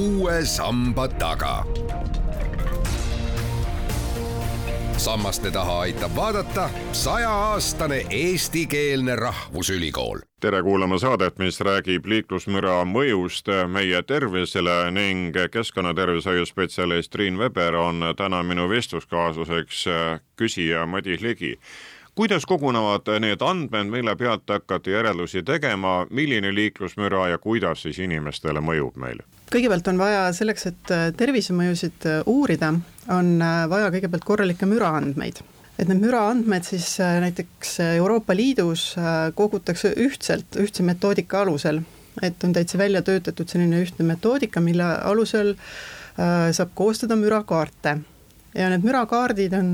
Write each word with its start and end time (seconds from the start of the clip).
uue 0.00 0.44
samba 0.44 1.08
taga. 1.08 1.64
sammaste 4.96 5.50
taha 5.50 5.80
aitab 5.80 6.16
vaadata 6.16 6.70
sajaaastane 6.92 8.06
eestikeelne 8.10 9.16
rahvusülikool 9.16 10.18
tere 10.40 10.62
kuulama 10.62 10.98
saadet, 10.98 11.38
mis 11.38 11.60
räägib 11.60 12.06
liiklusmüra 12.06 12.78
mõjust 12.84 13.48
meie 13.68 14.02
tervisele 14.02 14.90
ning 14.90 15.36
keskkonnatervishoiu 15.52 16.46
spetsialist 16.46 17.12
Triin 17.12 17.38
Veber 17.38 17.76
on 17.76 18.04
täna 18.16 18.42
minu 18.42 18.68
vestluskaaslaseks 18.68 19.84
küsija 20.36 20.86
Madis 20.86 21.20
Ligi 21.20 21.58
kuidas 22.14 22.46
kogunevad 22.46 23.20
need 23.20 23.40
andmed, 23.40 23.92
mille 23.92 24.16
pealt 24.16 24.48
hakkate 24.48 24.90
järeldusi 24.96 25.42
tegema, 25.42 26.06
milline 26.10 26.54
liiklusmüra 26.54 27.28
ja 27.28 27.38
kuidas 27.38 27.82
siis 27.82 27.98
inimestele 27.98 28.60
mõjub 28.60 28.96
meile? 28.96 29.28
Kõigepealt 29.50 29.88
on 29.90 29.98
vaja 30.00 30.24
selleks, 30.34 30.66
et 30.70 30.92
äh, 30.94 31.06
tervisemõjusid 31.18 32.06
äh, 32.08 32.18
uurida, 32.30 32.72
on 33.10 33.32
äh, 33.42 33.62
vaja 33.70 33.90
kõigepealt 33.94 34.26
korralikke 34.26 34.68
müraandmeid. 34.70 35.42
Et 35.80 35.88
need 35.88 36.02
müraandmed 36.02 36.66
siis 36.66 36.98
näiteks 37.00 37.78
Euroopa 37.94 38.34
Liidus 38.36 38.90
kogutakse 39.32 39.94
ühtselt, 40.04 40.58
ühtse 40.60 40.84
metoodika 40.84 41.40
alusel, 41.40 41.80
et 42.20 42.44
on 42.44 42.52
täitsa 42.52 42.76
välja 42.76 43.00
töötatud 43.00 43.48
selline 43.48 43.80
ühtne 43.80 44.04
metoodika, 44.04 44.60
mille 44.60 44.84
alusel 44.84 45.54
saab 46.18 46.74
koostada 46.76 47.16
mürakaarte. 47.16 47.96
Ja 48.52 48.68
need 48.68 48.84
mürakaardid 48.84 49.56
on 49.56 49.72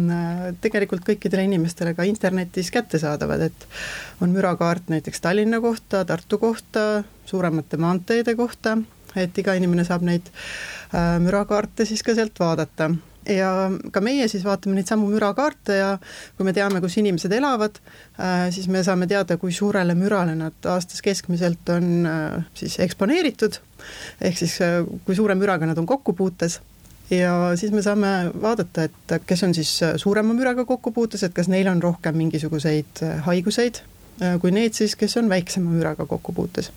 tegelikult 0.63 1.03
kõikidele 1.09 1.49
inimestele 1.49 1.97
ka 1.99 2.07
internetis 2.07 2.71
kättesaadavad, 2.71 3.49
et 3.49 3.67
on 4.23 4.31
mürakaart 4.31 4.95
näiteks 4.95 5.27
Tallinna 5.27 5.59
kohta, 5.65 6.05
Tartu 6.07 6.39
kohta, 6.39 7.03
suuremate 7.27 7.83
maanteede 7.83 8.39
kohta, 8.39 8.79
et 9.17 9.39
iga 9.39 9.55
inimene 9.57 9.85
saab 9.87 10.05
neid 10.07 10.31
äh, 10.31 11.17
mürakaarte 11.23 11.87
siis 11.89 12.05
ka 12.07 12.15
sealt 12.17 12.39
vaadata. 12.41 12.91
Ja 13.27 13.51
ka 13.91 13.99
meie 14.07 14.29
siis 14.31 14.45
vaatame 14.47 14.77
neid 14.77 14.87
samu 14.87 15.09
mürakaarte 15.11 15.81
ja 15.81 15.89
kui 16.37 16.47
me 16.47 16.53
teame, 16.55 16.79
kus 16.85 16.95
inimesed 17.01 17.33
elavad, 17.35 17.81
äh, 18.21 18.47
siis 18.55 18.69
me 18.71 18.85
saame 18.87 19.09
teada, 19.11 19.39
kui 19.41 19.55
suurele 19.55 19.97
mürale 19.99 20.37
nad 20.39 20.71
aastas 20.71 21.03
keskmiselt 21.03 21.75
on 21.75 22.07
siis 22.55 22.79
eksponeeritud, 22.87 23.59
ehk 24.21 24.39
siis 24.39 24.57
kui 25.09 25.19
suure 25.19 25.35
müraga 25.39 25.67
nad 25.67 25.79
on 25.83 25.91
kokkupuutes 25.91 26.61
ja 27.11 27.35
siis 27.59 27.75
me 27.75 27.83
saame 27.83 28.15
vaadata, 28.43 28.87
et 28.87 29.19
kes 29.27 29.43
on 29.47 29.59
siis 29.59 29.75
suurema 29.99 30.35
müraga 30.35 30.65
kokkupuutes, 30.67 31.27
et 31.27 31.35
kas 31.35 31.51
neil 31.51 31.67
on 31.71 31.83
rohkem 31.83 32.19
mingisuguseid 32.23 33.03
haiguseid 33.27 33.83
kui 34.41 34.51
need 34.55 34.75
siis, 34.77 34.97
kes 34.97 35.17
on 35.17 35.29
väiksema 35.29 35.71
müraga 35.71 36.07
kokkupuutes 36.07 36.71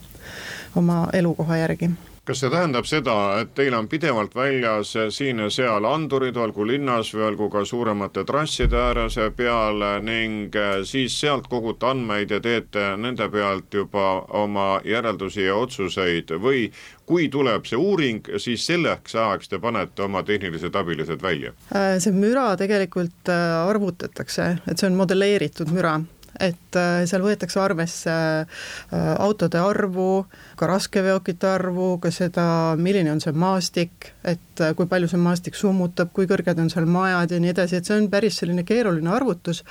oma 0.76 1.08
elukoha 1.14 1.58
järgi 1.58 1.90
kas 2.30 2.44
see 2.44 2.52
tähendab 2.54 2.86
seda, 2.86 3.14
et 3.42 3.56
teil 3.58 3.74
on 3.74 3.88
pidevalt 3.90 4.36
väljas 4.38 4.92
siin 5.16 5.40
ja 5.42 5.48
seal 5.50 5.86
andurid, 5.90 6.38
olgu 6.38 6.68
linnas 6.68 7.10
või 7.16 7.24
olgu 7.26 7.48
ka 7.50 7.64
suuremate 7.66 8.22
trasside 8.28 8.78
ääres 8.78 9.18
peal 9.38 9.82
ning 10.06 10.54
siis 10.86 11.16
sealt 11.18 11.48
kogute 11.50 11.90
andmeid 11.90 12.30
ja 12.30 12.38
teete 12.44 12.92
nende 13.02 13.26
pealt 13.34 13.74
juba 13.74 14.06
oma 14.38 14.68
järeldusi 14.86 15.48
ja 15.48 15.58
otsuseid 15.58 16.36
või 16.38 16.68
kui 17.10 17.26
tuleb 17.34 17.66
see 17.66 17.82
uuring, 17.82 18.22
siis 18.38 18.68
selleks 18.70 19.18
ajaks 19.18 19.50
te 19.50 19.58
panete 19.58 20.06
oma 20.06 20.22
tehnilised 20.22 20.76
abilised 20.78 21.26
välja? 21.26 21.56
see 21.74 22.14
müra 22.14 22.52
tegelikult 22.62 23.34
arvutatakse, 23.34 24.52
et 24.70 24.78
see 24.78 24.92
on 24.92 25.02
modelleeritud 25.02 25.74
müra 25.74 25.98
et 26.38 26.78
äh, 26.78 27.04
seal 27.10 27.24
võetakse 27.24 27.60
arvesse 27.62 28.14
äh, 28.14 29.08
autode 29.20 29.60
arvu, 29.62 30.26
ka 30.60 30.70
raskeveokite 30.70 31.50
arvu, 31.50 31.90
ka 32.04 32.12
seda, 32.14 32.46
milline 32.80 33.12
on 33.14 33.22
see 33.24 33.34
maastik, 33.34 34.12
et 34.24 34.64
äh, 34.64 34.76
kui 34.78 34.90
palju 34.92 35.10
see 35.12 35.22
maastik 35.22 35.58
summutab, 35.58 36.12
kui 36.16 36.30
kõrged 36.30 36.62
on 36.62 36.70
seal 36.72 36.90
majad 36.90 37.34
ja 37.34 37.42
nii 37.42 37.54
edasi, 37.54 37.80
et 37.80 37.90
see 37.90 37.98
on 37.98 38.10
päris 38.12 38.40
selline 38.42 38.66
keeruline 38.68 39.12
arvutus. 39.14 39.64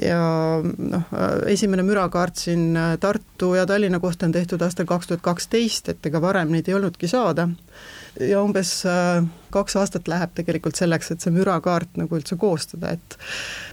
ja 0.00 0.22
noh, 0.62 1.12
esimene 1.50 1.84
mürakaart 1.84 2.40
siin 2.40 2.72
Tartu 3.00 3.52
ja 3.58 3.66
Tallinna 3.68 4.00
kohta 4.00 4.26
on 4.26 4.32
tehtud 4.32 4.62
aastal 4.62 4.88
kaks 4.88 5.10
tuhat 5.10 5.24
kaksteist, 5.24 5.92
et 5.92 6.06
ega 6.08 6.20
varem 6.22 6.52
neid 6.52 6.68
ei 6.68 6.78
olnudki 6.78 7.10
saada 7.10 7.48
ja 8.20 8.42
umbes 8.42 8.80
kaks 9.52 9.76
aastat 9.80 10.08
läheb 10.10 10.34
tegelikult 10.36 10.78
selleks, 10.78 11.12
et 11.12 11.24
see 11.24 11.34
mürakaart 11.34 12.00
nagu 12.00 12.18
üldse 12.18 12.38
koostada, 12.40 12.96
et 12.96 13.18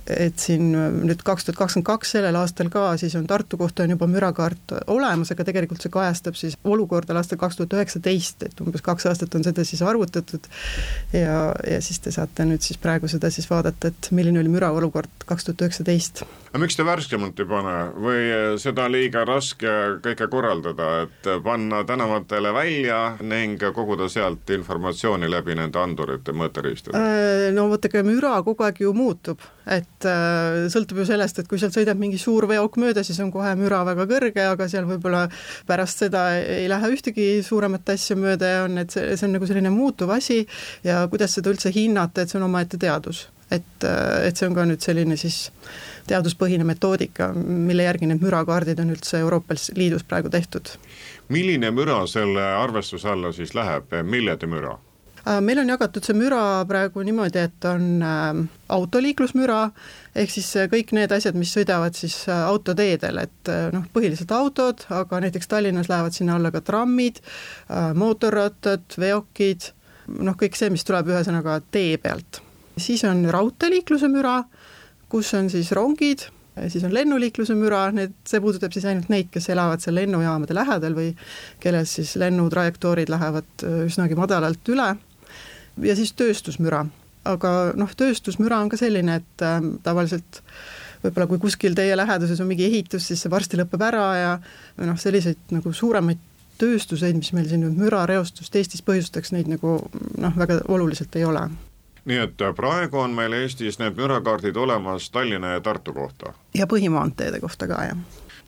et 0.09 0.41
siin 0.41 0.71
nüüd 0.73 1.21
kaks 1.25 1.45
tuhat 1.45 1.59
kakskümmend 1.59 1.85
kaks 1.85 2.15
sellel 2.15 2.37
aastal 2.39 2.71
ka, 2.73 2.85
siis 2.97 3.13
on 3.19 3.27
Tartu 3.29 3.59
kohta 3.59 3.83
on 3.85 3.93
juba 3.93 4.07
mürakaart 4.09 4.73
olemas, 4.89 5.29
aga 5.33 5.45
tegelikult 5.45 5.83
see 5.83 5.91
kajastab 5.93 6.37
siis 6.39 6.57
olukorda 6.63 7.13
aastal 7.19 7.37
kaks 7.41 7.59
tuhat 7.59 7.75
üheksateist, 7.77 8.47
et 8.47 8.63
umbes 8.63 8.81
kaks 8.85 9.05
aastat 9.11 9.35
on 9.37 9.45
seda 9.45 9.65
siis 9.67 9.83
arvutatud 9.85 10.49
ja, 11.13 11.51
ja 11.69 11.81
siis 11.85 12.01
te 12.01 12.13
saate 12.15 12.47
nüüd 12.49 12.65
siis 12.65 12.81
praegu 12.81 13.09
seda 13.11 13.29
siis 13.33 13.49
vaadata, 13.51 13.93
et 13.93 14.09
milline 14.15 14.41
oli 14.41 14.49
müra 14.49 14.71
olukord 14.73 15.27
kaks 15.29 15.45
tuhat 15.49 15.67
üheksateist. 15.67 16.23
aga 16.49 16.63
miks 16.63 16.79
te 16.79 16.85
värskemalt 16.87 17.39
ei 17.39 17.49
pane 17.49 17.75
või 18.01 18.23
seda 18.61 18.87
liiga 18.89 19.25
raske 19.29 19.75
kõike 20.01 20.29
korraldada, 20.31 20.89
et 21.05 21.29
panna 21.45 21.83
tänavatele 21.85 22.53
välja 22.53 22.99
ning 23.21 23.61
koguda 23.75 24.09
sealt 24.09 24.49
informatsiooni 24.57 25.29
läbi 25.29 25.55
nende 25.59 25.68
nende 25.69 25.81
andurite 25.81 26.33
mõõteriistade? 26.35 26.97
Äh, 26.97 27.49
no 27.55 27.67
vaadake, 27.69 28.01
müra 28.05 28.39
kogu 28.45 28.65
aeg 28.65 28.81
ju 28.83 28.93
muutub, 28.97 29.43
et 29.69 30.07
äh, 30.09 30.65
sõltub 30.73 31.01
ju 31.01 31.07
sellest, 31.09 31.39
et 31.39 31.49
kui 31.49 31.61
sealt 31.61 31.75
sõidab 31.77 31.99
mingi 31.99 32.19
suur 32.21 32.47
veok 32.49 32.79
mööda, 32.81 33.03
siis 33.05 33.19
on 33.23 33.31
kohe 33.33 33.53
müra 33.59 33.83
väga 33.87 34.07
kõrge, 34.09 34.45
aga 34.53 34.69
seal 34.71 34.87
võib-olla 34.89 35.27
pärast 35.69 36.05
seda 36.05 36.25
ei 36.39 36.67
lähe 36.71 36.93
ühtegi 36.95 37.29
suuremat 37.45 37.93
asja 37.95 38.17
mööda 38.19 38.53
ja 38.53 38.63
on, 38.67 38.79
et 38.81 38.95
see, 38.95 39.05
see 39.15 39.29
on 39.29 39.37
nagu 39.37 39.49
selline 39.49 39.73
muutuv 39.73 40.13
asi 40.15 40.41
ja 40.83 41.03
kuidas 41.11 41.37
seda 41.37 41.53
üldse 41.53 41.73
hinnata, 41.75 42.23
et 42.23 42.31
see 42.31 42.41
on 42.41 42.49
omaette 42.49 42.81
teadus. 42.81 43.27
et, 43.49 43.83
äh, 43.83 44.27
et 44.27 44.37
see 44.37 44.45
on 44.45 44.53
ka 44.53 44.65
nüüd 44.69 44.83
selline 44.85 45.17
siis 45.17 45.47
teaduspõhine 46.09 46.65
metoodika, 46.65 47.31
mille 47.33 47.85
järgi 47.85 48.09
need 48.09 48.21
mürakaardid 48.23 48.81
on 48.81 48.93
üldse 48.93 49.21
Euroopa 49.23 49.57
Liidus 49.77 50.05
praegu 50.05 50.29
tehtud. 50.29 50.75
milline 51.29 51.71
müra 51.71 52.03
selle 52.07 52.41
arvestuse 52.41 53.09
alla 53.09 53.31
siis 53.31 53.53
läheb, 53.57 53.93
millede 54.03 54.47
müra? 54.47 54.77
Äh, 55.27 55.41
meil 55.43 55.59
on 55.59 55.69
jagatud 55.69 56.05
see 56.05 56.15
müra 56.15 56.41
praegu 56.69 57.03
niimoodi, 57.03 57.41
et 57.41 57.65
on 57.67 58.03
äh, 58.05 58.39
autoliiklusmüra, 58.71 59.59
ehk 60.15 60.31
siis 60.31 60.47
äh, 60.59 60.69
kõik 60.71 60.93
need 60.95 61.11
asjad, 61.15 61.37
mis 61.39 61.51
sõidavad 61.55 61.97
siis 61.97 62.15
autoteedel, 62.29 63.19
et 63.25 63.51
noh, 63.73 63.87
põhiliselt 63.93 64.31
autod, 64.35 64.85
aga 64.95 65.21
näiteks 65.25 65.51
Tallinnas 65.51 65.89
lähevad 65.91 66.15
sinna 66.15 66.37
alla 66.39 66.53
ka 66.53 66.61
trammid, 66.65 67.19
mootorrattad, 67.99 68.85
veokid, 68.99 69.71
noh, 70.23 70.37
kõik 70.39 70.57
see, 70.57 70.71
mis 70.73 70.85
tuleb 70.87 71.11
ühesõnaga 71.11 71.59
tee 71.71 71.97
pealt. 72.01 72.43
siis 72.79 73.03
on 73.03 73.25
raudteeliikluse 73.27 74.07
müra, 74.07 74.43
kus 75.11 75.33
on 75.35 75.49
siis 75.51 75.71
rongid, 75.75 76.23
siis 76.71 76.83
on 76.87 76.93
lennuliikluse 76.93 77.55
müra, 77.59 77.89
need, 77.91 78.13
see 78.27 78.39
puudutab 78.39 78.71
siis 78.71 78.87
ainult 78.87 79.09
neid, 79.11 79.27
kes 79.33 79.49
elavad 79.51 79.83
seal 79.83 79.97
lennujaamade 79.99 80.55
lähedal 80.55 80.95
või 80.95 81.11
kellel 81.59 81.85
siis 81.89 82.15
lennutrajektoorid 82.19 83.11
lähevad 83.11 83.67
üsnagi 83.89 84.15
madalalt 84.19 84.71
üle 84.71 84.93
ja 85.83 85.95
siis 85.95 86.13
tööstusmüra. 86.17 86.85
aga 87.29 87.49
noh, 87.77 87.91
tööstusmüra 87.95 88.61
on 88.63 88.69
ka 88.71 88.77
selline, 88.79 89.19
et 89.21 89.43
äh, 89.45 89.59
tavaliselt 89.83 90.41
võib-olla 91.03 91.27
kui 91.27 91.39
kuskil 91.39 91.75
teie 91.75 91.95
läheduses 91.97 92.39
on 92.41 92.47
mingi 92.49 92.65
ehitus, 92.65 93.07
siis 93.07 93.21
see 93.23 93.31
varsti 93.31 93.59
lõpeb 93.59 93.83
ära 93.85 94.07
ja 94.17 94.33
noh, 94.83 94.97
selliseid 94.99 95.53
nagu 95.55 95.73
suuremaid 95.73 96.19
tööstuseid, 96.59 97.15
mis 97.15 97.31
meil 97.31 97.47
siin 97.47 97.63
nüüd 97.63 97.77
mürareostust 97.79 98.55
Eestis 98.59 98.83
põhjustaks, 98.83 99.31
neid 99.31 99.47
nagu 99.47 99.77
noh, 100.19 100.37
väga 100.39 100.59
oluliselt 100.67 101.15
ei 101.15 101.27
ole 101.27 101.47
nii 102.09 102.17
et 102.23 102.41
praegu 102.55 102.99
on 102.99 103.13
meil 103.15 103.33
Eestis 103.37 103.79
need 103.79 103.97
mürakaardid 103.99 104.57
olemas 104.57 105.09
Tallinna 105.13 105.55
ja 105.55 105.61
Tartu 105.61 105.93
kohta? 105.93 106.33
ja 106.53 106.67
põhimaanteede 106.67 107.39
kohta 107.39 107.67
ka, 107.67 107.83
jah. 107.91 107.97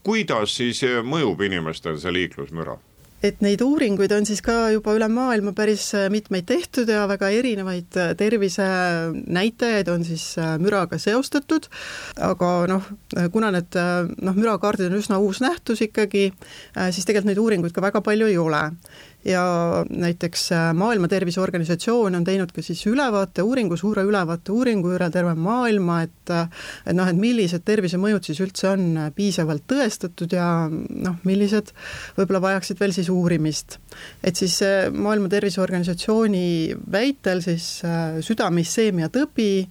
kuidas 0.03 0.55
siis 0.57 0.81
mõjub 1.03 1.43
inimestele 1.45 1.99
see 1.99 2.13
liiklusmüra? 2.13 2.77
Et 3.25 3.41
neid 3.45 3.61
uuringuid 3.61 4.11
on 4.15 4.25
siis 4.25 4.41
ka 4.45 4.71
juba 4.73 4.95
üle 4.97 5.07
maailma 5.11 5.53
päris 5.57 5.91
äh, 5.97 6.07
mitmeid 6.13 6.47
tehtud 6.49 6.89
ja 6.89 7.03
väga 7.09 7.29
erinevaid 7.37 7.97
äh, 8.01 8.13
tervisenäitajaid 8.17 9.91
on 9.93 10.05
siis 10.05 10.25
äh, 10.41 10.55
müraga 10.61 10.97
seostatud, 11.01 11.69
aga 12.21 12.51
noh, 12.71 12.89
kuna 13.33 13.51
need 13.53 13.77
noh, 13.77 14.37
mürakaardid 14.37 14.89
on 14.89 14.97
üsna 14.97 15.19
uus 15.21 15.41
nähtus 15.43 15.83
ikkagi, 15.85 16.31
siis 16.93 17.05
tegelikult 17.07 17.29
neid 17.29 17.41
uuringuid 17.41 17.75
ka 17.75 17.83
väga 17.83 18.01
palju 18.05 18.29
ei 18.31 18.37
ole 18.41 18.61
ja 19.25 19.85
näiteks 19.89 20.51
äh, 20.51 20.73
Maailma 20.73 21.07
Terviseorganisatsioon 21.07 22.15
on 22.15 22.23
teinud 22.23 22.51
ka 22.51 22.61
siis 22.65 22.81
ülevaate 22.89 23.43
uuringu, 23.45 23.77
suure 23.77 24.03
ülevaate 24.07 24.51
uuringu 24.51 24.95
üle 24.95 25.09
terve 25.13 25.35
maailma, 25.37 26.01
et 26.07 26.33
äh, 26.33 26.47
et 26.85 26.97
noh, 26.97 27.07
et 27.07 27.17
millised 27.17 27.61
tervisemõjud 27.65 28.25
siis 28.25 28.41
üldse 28.41 28.71
on 28.71 28.87
äh, 28.97 29.11
piisavalt 29.15 29.67
tõestatud 29.69 30.33
ja 30.33 30.47
noh, 30.69 31.19
millised 31.27 31.69
võib-olla 32.17 32.41
vajaksid 32.47 32.81
veel 32.81 32.95
siis 32.97 33.11
uurimist. 33.13 33.77
et 34.23 34.35
siis 34.35 34.57
Maailma 34.91 35.29
Terviseorganisatsiooni 35.29 36.73
väitel 36.91 37.41
siis 37.45 37.67
südame-isseemia 38.25 39.09
tõbi 39.13 39.67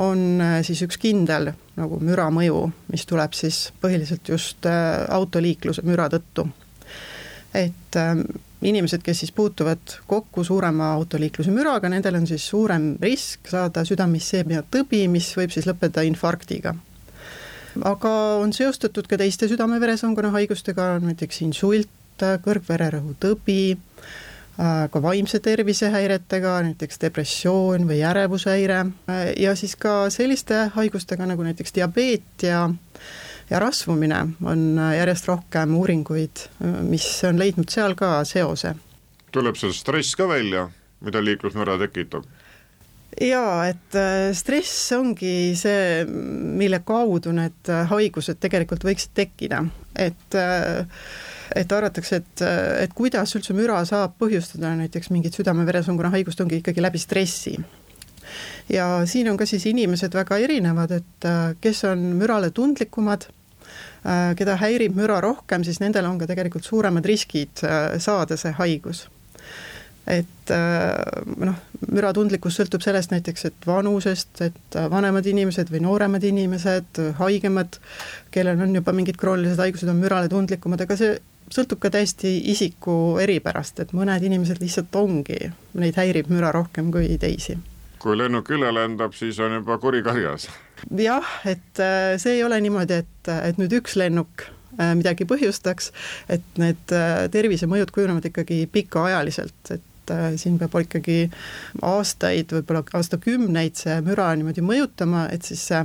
on 0.00 0.42
siis 0.66 0.82
üks 0.84 1.00
kindel 1.00 1.52
nagu 1.80 1.98
müramõju, 2.04 2.60
mis 2.92 3.06
tuleb 3.08 3.32
siis 3.34 3.70
põhiliselt 3.80 4.28
just 4.28 4.66
autoliikluse 4.68 5.82
müra 5.88 6.08
tõttu. 6.12 6.48
et 7.54 7.96
inimesed, 8.62 9.02
kes 9.04 9.22
siis 9.22 9.32
puutuvad 9.32 9.96
kokku 10.06 10.44
suurema 10.44 10.92
autoliikluse 10.92 11.52
müraga, 11.54 11.88
nendel 11.88 12.20
on 12.20 12.26
siis 12.28 12.46
suurem 12.48 12.92
risk 13.02 13.48
saada 13.48 13.84
südame-isseemia 13.88 14.62
tõbi, 14.70 15.06
mis 15.08 15.30
võib 15.36 15.54
siis 15.54 15.68
lõppeda 15.68 16.04
infarktiga. 16.06 16.74
aga 17.84 18.10
on 18.42 18.52
seostatud 18.52 19.06
ka 19.06 19.16
teiste 19.16 19.48
südame-veresoonkonna 19.48 20.32
haigustega, 20.34 20.98
näiteks 21.04 21.42
insult, 21.46 21.88
kõrgvererõhu 22.20 23.14
tõbi, 23.20 23.76
ka 24.92 25.02
vaimse 25.02 25.40
tervise 25.40 25.88
häiretega, 25.88 26.58
näiteks 26.66 27.00
depressioon 27.00 27.86
või 27.88 28.02
ärevushäire 28.04 28.84
ja 29.40 29.54
siis 29.56 29.76
ka 29.76 30.10
selliste 30.12 30.66
haigustega 30.74 31.26
nagu 31.26 31.46
näiteks 31.46 31.72
diabeet 31.78 32.44
ja 32.44 32.66
ja 33.50 33.58
rasvumine 33.58 34.20
on 34.46 34.80
järjest 34.96 35.28
rohkem 35.28 35.74
uuringuid, 35.76 36.44
mis 36.86 37.06
on 37.28 37.38
leidnud 37.40 37.70
seal 37.70 37.96
ka 37.98 38.20
seose. 38.28 38.74
tuleb 39.32 39.58
see 39.58 39.72
stress 39.74 40.16
ka 40.18 40.28
välja, 40.28 40.68
mida 41.00 41.22
liiklusmüra 41.24 41.78
tekitab? 41.78 42.26
jaa, 43.20 43.66
et 43.68 43.98
äh, 43.98 44.30
stress 44.36 44.92
ongi 44.94 45.56
see, 45.58 46.04
mille 46.06 46.82
kaudu 46.86 47.34
need 47.34 47.72
haigused 47.90 48.38
tegelikult 48.40 48.86
võiksid 48.86 49.14
tekkida, 49.14 49.64
et 49.98 50.38
äh, 50.38 50.86
et 51.50 51.72
arvatakse, 51.74 52.20
et, 52.20 52.42
et 52.84 52.92
kuidas 52.94 53.34
üldse 53.34 53.56
müra 53.58 53.80
saab 53.82 54.12
põhjustada 54.22 54.70
näiteks 54.78 55.10
mingit 55.10 55.34
südame-veresoonkonna 55.34 56.12
haigust, 56.14 56.38
ongi 56.44 56.60
ikkagi 56.60 56.84
läbi 56.84 57.00
stressi 57.02 57.56
ja 58.70 58.86
siin 59.10 59.32
on 59.32 59.36
ka 59.36 59.48
siis 59.50 59.66
inimesed 59.66 60.14
väga 60.14 60.38
erinevad, 60.38 60.94
et 60.94 61.26
äh, 61.26 61.56
kes 61.60 61.82
on 61.90 62.06
mürale 62.20 62.52
tundlikumad 62.54 63.26
Äh, 63.26 63.39
keda 64.36 64.56
häirib 64.60 64.96
müra 64.96 65.20
rohkem, 65.20 65.64
siis 65.64 65.80
nendel 65.82 66.06
on 66.08 66.18
ka 66.20 66.28
tegelikult 66.30 66.64
suuremad 66.64 67.04
riskid 67.06 67.64
äh, 67.66 67.98
saada 68.00 68.38
see 68.40 68.52
haigus. 68.56 69.08
et 70.10 70.50
äh, 70.50 70.96
noh, 71.38 71.58
müratundlikkus 71.92 72.56
sõltub 72.56 72.82
sellest 72.82 73.12
näiteks, 73.12 73.44
et 73.46 73.66
vanusest, 73.66 74.40
et 74.42 74.78
vanemad 74.90 75.26
inimesed 75.26 75.70
või 75.70 75.82
nooremad 75.84 76.24
inimesed, 76.24 77.02
haigemad, 77.20 77.78
kellel 78.34 78.60
on 78.64 78.74
juba 78.74 78.94
mingid 78.96 79.20
kroonilised 79.20 79.60
haigused, 79.60 79.88
on 79.92 80.00
mürale 80.00 80.32
tundlikumad, 80.32 80.82
aga 80.82 80.96
see 80.98 81.14
sõltub 81.52 81.82
ka 81.82 81.92
täiesti 81.94 82.32
isiku 82.50 83.18
eripärast, 83.22 83.84
et 83.84 83.94
mõned 83.96 84.24
inimesed 84.26 84.62
lihtsalt 84.62 84.96
ongi, 84.98 85.52
neid 85.78 86.00
häirib 86.00 86.32
müra 86.32 86.50
rohkem 86.56 86.90
kui 86.94 87.14
teisi 87.20 87.58
kui 88.00 88.16
lennuk 88.18 88.48
üle 88.54 88.70
lendab, 88.74 89.14
siis 89.16 89.38
on 89.42 89.58
juba 89.58 89.76
kuri 89.82 90.02
karjas. 90.06 90.48
jah, 90.96 91.34
et 91.48 91.82
äh, 91.82 92.16
see 92.20 92.38
ei 92.38 92.44
ole 92.46 92.60
niimoodi, 92.64 93.02
et, 93.04 93.30
et 93.34 93.60
nüüd 93.60 93.74
üks 93.80 93.96
lennuk 94.00 94.46
äh, 94.78 94.94
midagi 94.98 95.28
põhjustaks, 95.28 95.92
et 96.32 96.60
need 96.60 96.96
äh, 96.96 97.26
tervisemõjud 97.32 97.92
kujunevad 97.94 98.30
ikkagi 98.32 98.64
pikaajaliselt, 98.72 99.76
et 99.76 99.86
siin 100.42 100.56
peab 100.58 100.72
ikkagi 100.80 101.28
aastaid, 101.86 102.50
võib-olla 102.50 102.82
aastakümneid 102.98 103.78
see 103.78 104.00
müra 104.02 104.32
niimoodi 104.34 104.64
mõjutama, 104.66 105.28
et 105.30 105.46
siis 105.46 105.62
see 105.70 105.84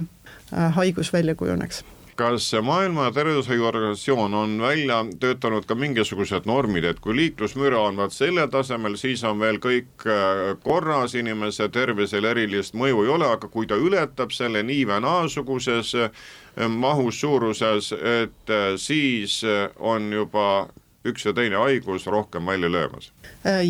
haigus 0.79 1.12
välja 1.13 1.35
kujuneks 1.38 1.83
kas 2.15 2.56
Maailma 2.62 3.12
Tervishoiuorganisatsioon 3.12 4.33
on 4.33 4.62
välja 4.62 5.06
töötanud 5.19 5.65
ka 5.67 5.75
mingisugused 5.75 6.45
normid, 6.45 6.83
et 6.83 7.00
kui 7.00 7.15
liiklusmüra 7.15 7.79
on 7.79 7.97
vaat 8.00 8.13
sellel 8.15 8.47
tasemel, 8.51 8.95
siis 9.00 9.23
on 9.27 9.39
veel 9.39 9.59
kõik 9.63 10.06
äh, 10.07 10.56
korras, 10.63 11.15
inimese 11.15 11.67
tervisele 11.69 12.31
erilist 12.31 12.75
mõju 12.77 13.03
ei 13.03 13.12
ole, 13.17 13.27
aga 13.38 13.50
kui 13.51 13.67
ta 13.67 13.75
ületab 13.75 14.31
selle 14.35 14.63
nii 14.63 14.85
või 14.89 15.01
naasuguses 15.06 15.95
äh, 16.00 16.23
mahus, 16.69 17.19
suuruses, 17.19 17.91
et 17.91 18.53
äh, 18.53 18.67
siis 18.79 19.41
on 19.79 20.12
juba 20.13 20.67
üks 21.06 21.27
ja 21.27 21.35
teine 21.38 21.59
haigus 21.62 22.07
rohkem 22.07 22.47
välja 22.47 22.71
löömas? 22.71 23.12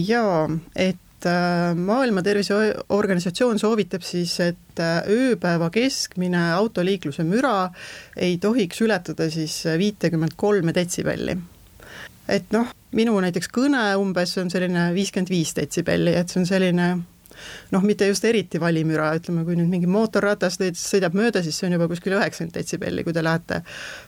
jaa, 0.07 0.45
et 0.75 1.01
Äh, 1.25 1.75
maailma 1.75 2.21
Terviseorganisatsioon 2.21 3.59
soovitab 3.59 4.03
siis, 4.05 4.35
et 4.45 4.81
äh, 4.81 4.99
ööpäeva 5.09 5.71
keskmine 5.73 6.51
autoliikluse 6.53 7.25
müra 7.25 7.71
ei 8.13 8.37
tohiks 8.41 8.83
ületada 8.85 9.25
siis 9.33 9.63
viitekümmet 9.77 10.35
kolme 10.37 10.73
detsibelli. 10.75 11.37
et 12.29 12.53
noh, 12.53 12.69
minu 12.97 13.17
näiteks 13.21 13.49
kõne 13.53 13.81
umbes 14.01 14.35
on 14.41 14.51
selline 14.53 14.91
viiskümmend 14.93 15.29
viis 15.29 15.53
detsibelli, 15.57 16.13
et 16.13 16.29
see 16.29 16.41
on 16.43 16.47
selline 16.49 16.87
noh, 17.73 17.85
mitte 17.85 18.05
just 18.09 18.25
eriti 18.25 18.61
valimüra, 18.61 19.11
ütleme, 19.17 19.45
kui 19.47 19.57
nüüd 19.57 19.69
mingi 19.71 19.89
mootorratas 19.89 20.59
sõidab 20.77 21.17
mööda, 21.17 21.41
siis 21.45 21.57
see 21.57 21.69
on 21.69 21.77
juba 21.77 21.89
kuskil 21.89 22.17
üheksakümmend 22.19 22.57
detsibelli, 22.59 23.05
kui 23.05 23.13
te 23.13 23.25
lähete 23.25 23.63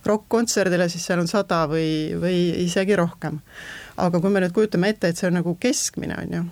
rokk-kontserdile, 0.06 0.90
siis 0.92 1.06
seal 1.10 1.22
on 1.24 1.30
sada 1.30 1.64
või, 1.72 1.90
või 2.22 2.38
isegi 2.68 2.98
rohkem. 2.98 3.42
aga 3.98 4.22
kui 4.22 4.30
me 4.30 4.42
nüüd 4.44 4.54
kujutame 4.54 4.94
ette, 4.94 5.10
et 5.10 5.18
see 5.18 5.30
on 5.32 5.40
nagu 5.40 5.58
keskmine, 5.62 6.18
on 6.22 6.34
ju, 6.38 6.46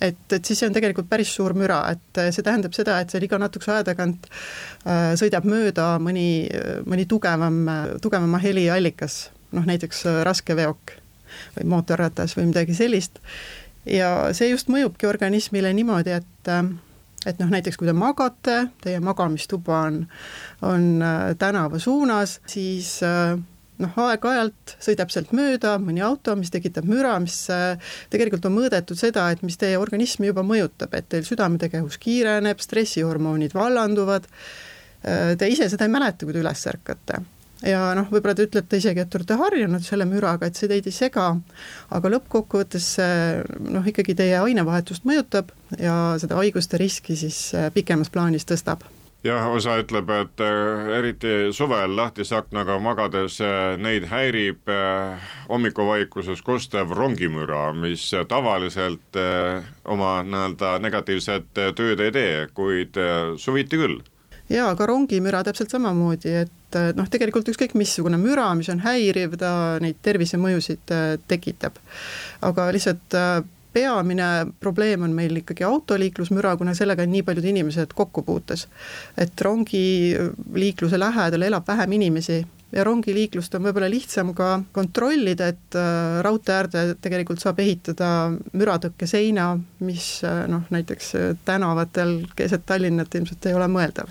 et, 0.00 0.32
et 0.32 0.44
siis 0.44 0.58
see 0.60 0.68
on 0.68 0.76
tegelikult 0.76 1.08
päris 1.10 1.32
suur 1.36 1.54
müra, 1.58 1.80
et 1.92 2.20
see 2.34 2.44
tähendab 2.46 2.74
seda, 2.76 2.98
et 3.00 3.12
seal 3.12 3.24
iga 3.26 3.38
natukese 3.40 3.74
aja 3.76 3.86
tagant 3.90 4.28
äh, 4.30 5.12
sõidab 5.20 5.48
mööda 5.48 5.92
mõni, 6.02 6.48
mõni 6.88 7.06
tugevam, 7.10 7.62
tugevama 8.02 8.40
heliallikas, 8.42 9.22
noh 9.56 9.66
näiteks 9.68 10.04
äh, 10.08 10.20
raskeveok 10.28 10.96
või 11.56 11.70
mootorratas 11.74 12.36
või 12.38 12.50
midagi 12.50 12.76
sellist, 12.76 13.20
ja 13.86 14.30
see 14.36 14.50
just 14.50 14.72
mõjubki 14.72 15.08
organismile 15.10 15.72
niimoodi, 15.76 16.16
et 16.20 16.52
äh, 16.52 16.64
et 17.28 17.36
noh, 17.36 17.50
näiteks 17.52 17.76
kui 17.76 17.84
te 17.84 17.92
magate, 17.92 18.54
teie 18.80 19.00
magamistuba 19.04 19.82
on, 19.90 19.98
on 20.64 20.86
tänava 21.36 21.76
suunas, 21.76 22.38
siis 22.48 22.94
äh, 23.04 23.34
noh, 23.80 23.96
aeg-ajalt 24.04 24.76
sõidab 24.82 25.12
sealt 25.12 25.32
mööda 25.36 25.76
mõni 25.82 26.02
auto, 26.04 26.34
mis 26.38 26.52
tekitab 26.52 26.86
müra, 26.88 27.16
mis 27.22 27.42
äh, 27.52 27.92
tegelikult 28.12 28.46
on 28.48 28.56
mõõdetud 28.58 28.98
seda, 28.98 29.28
et 29.32 29.42
mis 29.46 29.58
teie 29.60 29.78
organismi 29.80 30.30
juba 30.30 30.44
mõjutab, 30.46 30.94
et 30.98 31.08
teil 31.12 31.26
südametegevus 31.26 31.98
kiireneb, 32.02 32.62
stressihormoonid 32.62 33.56
vallanduvad, 33.56 34.28
äh, 35.04 35.34
te 35.40 35.50
ise 35.50 35.70
seda 35.72 35.88
ei 35.88 35.92
mäleta, 35.92 36.26
kui 36.26 36.36
te 36.36 36.42
üles 36.44 36.66
ärkate. 36.72 37.22
Ja 37.66 37.90
noh, 37.92 38.06
võib-olla 38.08 38.32
te 38.32 38.46
ütlete 38.46 38.78
isegi, 38.80 39.02
et 39.02 39.10
te 39.12 39.18
olete 39.18 39.36
harjunud 39.36 39.84
selle 39.84 40.06
müraga, 40.08 40.48
et 40.48 40.56
see 40.56 40.68
teid 40.70 40.86
ei 40.88 40.94
sega, 40.96 41.26
aga 41.92 42.12
lõppkokkuvõttes 42.14 42.86
see 42.96 43.18
noh, 43.68 43.84
ikkagi 43.84 44.16
teie 44.16 44.38
ainevahetust 44.40 45.04
mõjutab 45.08 45.52
ja 45.76 46.14
seda 46.22 46.40
haiguste 46.40 46.80
riski 46.80 47.18
siis 47.20 47.50
äh, 47.52 47.68
pikemas 47.74 48.12
plaanis 48.12 48.48
tõstab 48.48 48.88
jah, 49.24 49.48
osa 49.52 49.76
ütleb, 49.80 50.10
et 50.14 50.42
äh, 50.44 50.90
eriti 50.98 51.32
suvel 51.56 51.94
lahtise 51.96 52.38
aknaga 52.38 52.78
magades 52.82 53.40
äh, 53.44 53.76
neid 53.80 54.06
häirib 54.10 54.70
äh, 54.72 55.32
hommikuvaikuses 55.50 56.42
kostev 56.46 56.94
rongimüra, 56.96 57.70
mis 57.76 58.06
tavaliselt 58.28 59.18
oma 59.84 60.14
nii-öelda 60.24 60.78
negatiivset 60.82 61.52
tööd 61.76 62.00
ei 62.00 62.14
tee, 62.14 62.32
kuid 62.54 62.96
suviti 63.40 63.80
küll 63.80 64.00
jaa, 64.50 64.70
aga 64.72 64.86
rongimüra 64.88 65.44
täpselt 65.46 65.70
samamoodi, 65.70 66.32
et 66.44 66.78
noh, 66.96 67.06
tegelikult 67.10 67.48
ükskõik 67.52 67.76
missugune 67.78 68.18
müra, 68.18 68.48
mis 68.58 68.70
on 68.72 68.82
häiriv, 68.82 69.36
ta 69.38 69.52
neid 69.82 70.00
tervisemõjusid 70.02 70.90
tekitab. 71.30 71.78
aga 72.46 72.70
lihtsalt 72.74 73.18
peamine 73.72 74.28
probleem 74.60 75.02
on 75.06 75.12
meil 75.16 75.36
ikkagi 75.42 75.64
autoliiklusmüra, 75.66 76.56
kuna 76.58 76.74
sellega 76.74 77.04
on 77.06 77.12
nii 77.14 77.24
paljud 77.26 77.50
inimesed 77.52 77.94
kokkupuutes. 77.94 78.68
et 79.18 79.40
rongiliikluse 79.40 80.98
lähedal 80.98 81.42
elab 81.42 81.68
vähem 81.68 81.92
inimesi 81.92 82.40
ja 82.72 82.84
rongiliiklust 82.84 83.54
on 83.54 83.66
võib-olla 83.66 83.90
lihtsam 83.90 84.34
ka 84.34 84.62
kontrollida, 84.72 85.50
et 85.50 85.78
äh, 85.78 86.22
raudtee 86.22 86.54
äärde 86.54 86.86
tegelikult 87.02 87.42
saab 87.42 87.58
ehitada 87.60 88.30
müratõkkeseina, 88.52 89.52
mis 89.86 90.10
äh, 90.24 90.44
noh, 90.50 90.66
näiteks 90.70 91.14
tänavatel 91.44 92.20
keset 92.36 92.66
Tallinnat 92.66 93.14
ilmselt 93.14 93.46
ei 93.46 93.58
ole 93.58 93.70
mõeldav 93.70 94.10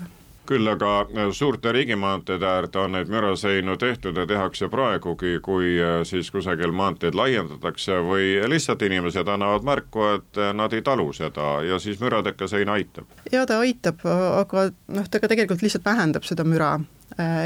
küll 0.50 0.66
aga 0.70 0.92
äh, 1.04 1.30
suurte 1.32 1.72
riigimaanteede 1.72 2.46
äärde 2.46 2.78
on 2.82 2.96
neid 2.96 3.10
müraseinu 3.12 3.76
tehtud 3.78 4.16
ja 4.18 4.26
tehakse 4.26 4.68
praegugi, 4.68 5.38
kui 5.42 5.76
äh, 5.78 6.00
siis 6.08 6.30
kusagil 6.34 6.74
maanteed 6.74 7.14
laiendatakse 7.14 8.00
või 8.06 8.32
lihtsalt 8.50 8.82
inimesed 8.86 9.28
annavad 9.30 9.66
märku, 9.66 10.06
et 10.16 10.40
äh, 10.40 10.52
nad 10.56 10.74
ei 10.74 10.82
talu 10.86 11.12
seda 11.14 11.60
ja 11.66 11.78
siis 11.78 12.00
müratõkkesein 12.02 12.72
aitab. 12.72 13.06
ja 13.32 13.44
ta 13.46 13.60
aitab, 13.62 14.02
aga 14.06 14.70
noh, 14.88 15.06
ta 15.10 15.22
ka 15.22 15.30
tegelikult 15.30 15.62
lihtsalt 15.62 15.86
vähendab 15.86 16.26
seda 16.26 16.44
müra, 16.44 16.72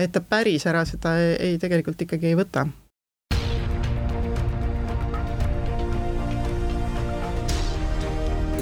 et 0.00 0.12
ta 0.12 0.24
päris 0.24 0.64
ära 0.70 0.84
seda 0.88 1.18
ei, 1.20 1.36
ei 1.50 1.60
tegelikult 1.60 2.00
ikkagi 2.06 2.32
ei 2.32 2.40
võta. 2.40 2.66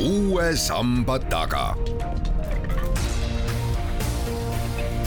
Uue 0.02 0.56
samba 0.58 1.20
taga 1.30 1.68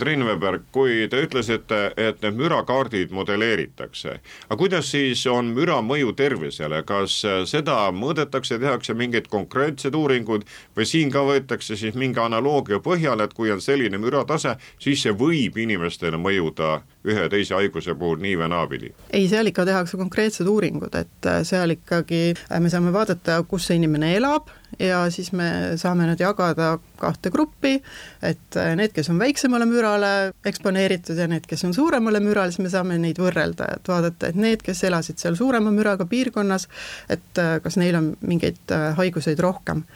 Triin 0.00 0.24
Veber, 0.26 0.60
kui 0.72 1.06
te 1.10 1.20
ütlesite, 1.24 1.80
et 2.00 2.22
need 2.24 2.38
mürakaardid 2.38 3.12
modelleeritakse, 3.14 4.16
aga 4.48 4.58
kuidas 4.58 4.90
siis 4.94 5.22
on 5.30 5.52
müra 5.56 5.80
mõju 5.84 6.14
tervisele, 6.16 6.82
kas 6.88 7.20
seda 7.50 7.76
mõõdetakse, 7.94 8.58
tehakse 8.60 8.96
mingeid 8.96 9.28
konkreetseid 9.32 9.96
uuringuid 9.96 10.46
või 10.76 10.88
siin 10.88 11.12
ka 11.12 11.24
võetakse 11.28 11.76
siis 11.76 11.98
mingi 11.98 12.20
analoogia 12.22 12.80
põhjal, 12.84 13.20
et 13.24 13.34
kui 13.36 13.52
on 13.52 13.60
selline 13.60 14.00
müratase, 14.00 14.56
siis 14.80 15.04
see 15.04 15.12
võib 15.16 15.58
inimestele 15.60 16.20
mõjuda 16.20 16.80
ühe 17.08 17.28
teise 17.32 17.56
haiguse 17.56 17.94
puhul 17.98 18.20
nii 18.20 18.36
või 18.40 18.50
naapidi? 18.52 18.92
ei, 19.12 19.28
seal 19.28 19.50
ikka 19.50 19.64
tehakse 19.68 20.00
konkreetsed 20.00 20.48
uuringud, 20.48 20.94
et 20.94 21.28
äh, 21.28 21.42
seal 21.48 21.76
ikkagi 21.76 22.22
äh, 22.32 22.60
me 22.60 22.72
saame 22.72 22.92
vaadata, 22.94 23.42
kus 23.48 23.68
see 23.68 23.80
inimene 23.80 24.14
elab 24.16 24.50
ja 24.78 25.02
siis 25.10 25.32
me 25.32 25.50
saame 25.80 26.06
nad 26.06 26.20
jagada 26.20 26.78
kahte 27.00 27.30
gruppi, 27.32 27.76
et 28.22 28.56
äh, 28.60 28.72
need, 28.78 28.94
kes 28.96 29.10
on 29.12 29.20
väiksemale 29.20 29.66
mürale 29.68 30.12
eksponeeritud 30.46 31.18
ja 31.18 31.28
need, 31.30 31.46
kes 31.48 31.64
on 31.68 31.74
suuremale 31.76 32.20
mürale, 32.24 32.52
siis 32.52 32.64
me 32.64 32.72
saame 32.72 32.98
neid 33.00 33.20
võrrelda, 33.20 33.70
et 33.76 33.92
vaadata, 33.92 34.30
et 34.30 34.40
need, 34.40 34.64
kes 34.66 34.84
elasid 34.88 35.22
seal 35.22 35.38
suurema 35.38 35.72
müraga 35.74 36.06
piirkonnas, 36.10 36.68
et 37.10 37.40
kas 37.64 37.80
neil 37.80 37.98
on 37.98 38.12
mingeid 38.20 38.76
haiguseid 38.98 39.40
rohkem 39.40 39.86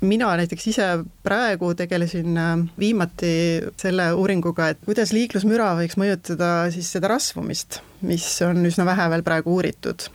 mina 0.00 0.30
näiteks 0.36 0.66
ise 0.70 0.86
praegu 1.22 1.72
tegelesin 1.74 2.36
äh, 2.38 2.58
viimati 2.78 3.32
selle 3.80 4.12
uuringuga, 4.14 4.70
et 4.72 4.82
kuidas 4.86 5.12
liiklusmüra 5.12 5.72
võiks 5.78 5.98
mõjutada 6.00 6.68
siis 6.74 6.90
seda 6.94 7.10
rasvumist, 7.14 7.80
mis 8.06 8.26
on 8.46 8.62
üsna 8.68 8.86
vähe 8.88 9.08
veel 9.14 9.26
praegu 9.26 9.56
uuritud. 9.58 10.08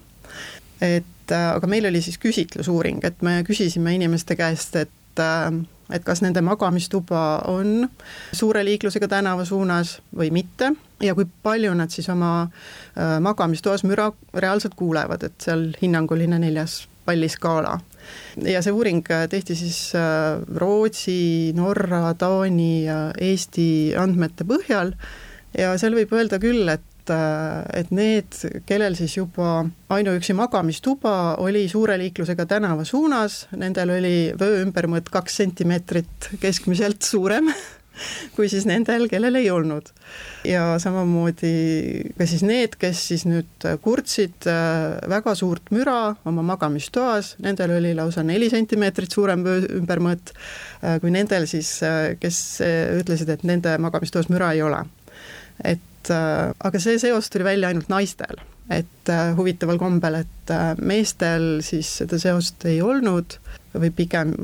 et 0.81 1.05
äh, 1.31 1.53
aga 1.55 1.67
meil 1.67 1.85
oli 1.89 2.01
siis 2.01 2.17
küsitlusuuring, 2.21 3.03
et 3.03 3.21
me 3.21 3.41
küsisime 3.47 3.95
inimeste 3.95 4.35
käest, 4.39 4.75
et 4.75 5.21
äh, 5.21 5.51
et 5.93 6.03
kas 6.03 6.23
nende 6.23 6.41
magamistuba 6.41 7.43
on 7.51 7.89
suure 8.33 8.63
liiklusega 8.65 9.07
tänava 9.11 9.43
suunas 9.45 9.97
või 10.15 10.31
mitte 10.33 10.71
ja 11.03 11.13
kui 11.13 11.27
palju 11.43 11.73
nad 11.75 11.91
siis 11.91 12.07
oma 12.09 12.47
magamistoas 13.21 13.83
müra 13.83 14.07
reaalselt 14.33 14.77
kuulevad, 14.79 15.27
et 15.27 15.43
seal 15.43 15.67
hinnanguline 15.81 16.39
neljas 16.39 16.85
palliskaala. 17.05 17.79
Ja 18.43 18.61
see 18.63 18.73
uuring 18.75 19.03
äh, 19.11 19.27
tehti 19.29 19.55
siis 19.55 19.93
äh, 19.95 20.41
Rootsi, 20.55 21.53
Norra, 21.55 22.13
Taani 22.19 22.85
ja 22.85 22.97
Eesti 23.21 23.93
andmete 23.99 24.47
põhjal 24.47 24.93
ja 25.57 25.75
seal 25.79 25.95
võib 25.95 26.11
öelda 26.15 26.39
küll, 26.43 26.67
et 26.67 26.81
äh, 26.81 26.92
et 27.11 27.91
need, 27.91 28.37
kellel 28.69 28.95
siis 28.95 29.17
juba 29.17 29.65
ainuüksi 29.93 30.35
magamistuba 30.37 31.35
oli 31.43 31.67
suure 31.71 31.97
liiklusega 31.99 32.45
tänava 32.49 32.85
suunas, 32.87 33.47
nendel 33.57 33.95
oli 33.97 34.17
vöö 34.39 34.63
ümbermõõt 34.63 35.11
kaks 35.13 35.41
sentimeetrit 35.43 36.33
keskmiselt 36.41 37.03
suurem 37.03 37.51
kui 38.35 38.49
siis 38.49 38.65
nendel, 38.69 39.05
kellel 39.11 39.37
ei 39.39 39.49
olnud. 39.53 39.91
ja 40.47 40.79
samamoodi 40.81 41.53
ka 42.17 42.27
siis 42.27 42.43
need, 42.45 42.75
kes 42.79 43.01
siis 43.11 43.25
nüüd 43.29 43.67
kurtsid 43.83 44.47
äh, 44.49 44.97
väga 45.09 45.35
suurt 45.39 45.71
müra 45.75 46.15
oma 46.29 46.43
magamistoas, 46.53 47.35
nendel 47.43 47.77
oli 47.77 47.93
lausa 47.97 48.25
neli 48.25 48.49
sentimeetrit 48.51 49.13
suurem 49.13 49.45
ümbermõõt 49.45 50.33
äh, 50.33 50.99
kui 51.03 51.13
nendel 51.13 51.47
siis, 51.49 51.75
äh, 51.85 52.13
kes 52.19 52.43
ütlesid, 52.99 53.31
et 53.33 53.47
nende 53.47 53.77
magamistoas 53.81 54.29
müra 54.33 54.53
ei 54.57 54.63
ole. 54.65 54.83
et 55.63 55.81
aga 56.11 56.81
see 56.81 56.97
seos 56.99 57.29
tuli 57.31 57.47
välja 57.47 57.69
ainult 57.71 57.91
naistel. 57.93 58.41
Et 58.71 59.11
huvitaval 59.37 59.77
kombel, 59.77 60.21
et 60.23 60.53
meestel 60.79 61.61
siis 61.65 61.89
seda 61.99 62.19
seost 62.19 62.63
ei 62.65 62.81
olnud 62.81 63.37
või 63.75 63.91
pigem 63.95 64.35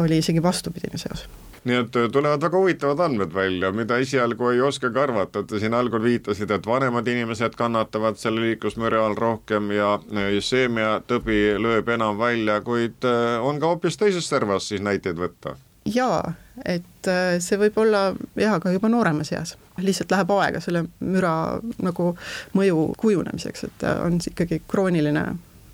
oli 0.00 0.18
isegi 0.22 0.42
vastupidine 0.42 0.98
seos. 0.98 1.28
Nii 1.68 1.76
et 1.82 1.96
äh, 1.96 2.08
tulevad 2.12 2.42
väga 2.42 2.58
huvitavad 2.58 3.00
andmed 3.04 3.34
välja, 3.34 3.72
mida 3.72 3.98
esialgu 4.00 4.48
ei 4.52 4.60
oskagi 4.64 5.00
arvata, 5.02 5.42
et 5.42 5.50
te 5.50 5.60
siin 5.60 5.74
algul 5.74 6.02
viitasite, 6.04 6.54
et 6.54 6.66
vanemad 6.66 7.08
inimesed 7.10 7.56
kannatavad 7.58 8.16
selle 8.20 8.44
liiklusmüra 8.46 9.02
all 9.04 9.16
rohkem 9.18 9.72
ja 9.74 9.94
äh, 9.98 10.38
seemiatõbi 10.44 11.40
lööb 11.60 11.90
enam 11.94 12.18
välja, 12.20 12.60
kuid 12.64 13.04
äh, 13.08 13.36
on 13.44 13.60
ka 13.60 13.74
hoopis 13.74 13.98
teisest 14.00 14.30
servast 14.32 14.72
siis 14.72 14.84
näiteid 14.84 15.18
võtta 15.18 15.58
jaa, 15.94 16.32
et 16.64 17.10
see 17.42 17.58
võib 17.60 17.76
olla 17.80 18.08
jah, 18.36 18.58
ka 18.60 18.72
juba 18.74 18.90
nooremas 18.92 19.32
eas, 19.32 19.56
lihtsalt 19.78 20.10
läheb 20.14 20.32
aega 20.38 20.60
selle 20.64 20.84
müra 21.00 21.34
nagu 21.82 22.10
mõju 22.58 22.88
kujunemiseks, 22.98 23.64
et 23.68 23.86
on 24.02 24.18
ikkagi 24.20 24.62
krooniline 24.68 25.24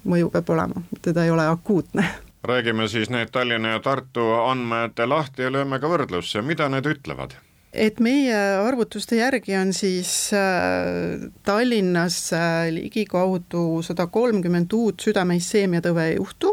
mõju 0.04 0.30
peab 0.32 0.52
olema, 0.52 0.84
teda 1.02 1.24
ei 1.24 1.32
ole 1.34 1.46
akuutne. 1.48 2.04
Räägime 2.50 2.88
siis 2.92 3.08
need 3.10 3.32
Tallinna 3.32 3.78
ja 3.78 3.80
Tartu 3.80 4.26
andmed 4.44 5.00
lahti 5.08 5.46
ja 5.46 5.52
lööme 5.52 5.80
ka 5.80 5.88
võrdlusse, 5.88 6.42
mida 6.44 6.68
need 6.68 6.86
ütlevad? 6.86 7.38
et 7.74 7.98
meie 7.98 8.36
arvutuste 8.62 9.16
järgi 9.18 9.56
on 9.58 9.72
siis 9.74 10.30
äh, 10.36 11.24
Tallinnas 11.42 12.18
äh, 12.32 12.68
ligikaudu 12.70 13.82
sada 13.82 14.06
kolmkümmend 14.06 14.72
uut 14.78 15.02
südame-isseemiatõve 15.02 16.12
juhtu, 16.12 16.52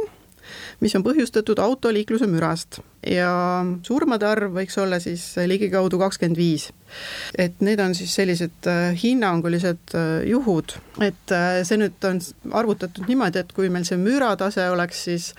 mis 0.81 0.95
on 0.97 1.05
põhjustatud 1.05 1.61
autoliikluse 1.61 2.25
mürast 2.25 2.79
ja 3.07 3.31
surmade 3.87 4.27
arv 4.27 4.53
võiks 4.59 4.77
olla 4.77 4.99
siis 5.01 5.23
ligikaudu 5.47 5.99
kakskümmend 6.01 6.37
viis. 6.37 6.69
et 7.37 7.61
need 7.61 7.79
on 7.79 7.95
siis 7.95 8.13
sellised 8.15 8.67
äh, 8.69 8.91
hinnangulised 9.03 9.95
juhud, 10.27 10.77
et 11.01 11.35
see 11.63 11.79
nüüd 11.79 12.07
on 12.07 12.19
arvutatud 12.51 13.07
niimoodi, 13.07 13.41
et 13.41 13.53
kui 13.55 13.69
meil 13.69 13.87
see 13.87 13.97
müratase 13.97 14.69
oleks 14.69 15.05
siis 15.09 15.31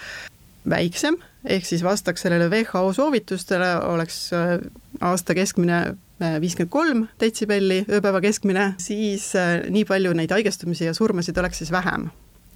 väiksem, 0.69 1.17
ehk 1.45 1.67
siis 1.67 1.83
vastaks 1.85 2.23
sellele 2.23 2.49
WHO 2.51 2.93
soovitustele, 2.93 3.75
oleks 3.91 4.19
äh, 4.37 4.57
aasta 5.01 5.35
keskmine 5.35 5.79
äh, 6.23 6.39
viiskümmend 6.41 6.73
kolm 6.73 7.05
detsibelli, 7.21 7.83
ööpäeva 7.91 8.23
keskmine, 8.23 8.73
siis 8.83 9.33
äh, 9.39 9.59
nii 9.71 9.85
palju 9.89 10.15
neid 10.19 10.35
haigestumisi 10.35 10.87
ja 10.87 10.95
surmasid 10.95 11.39
oleks 11.39 11.63
siis 11.63 11.73
vähem 11.75 12.11